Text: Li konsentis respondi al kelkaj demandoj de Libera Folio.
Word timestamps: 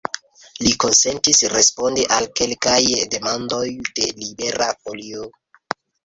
Li 0.67 0.69
konsentis 0.83 1.41
respondi 1.51 2.05
al 2.15 2.25
kelkaj 2.39 2.77
demandoj 3.11 3.61
de 3.99 4.07
Libera 4.23 4.71
Folio. 4.87 5.29